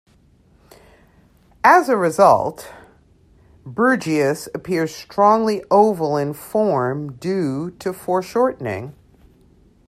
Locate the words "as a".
1.63-1.95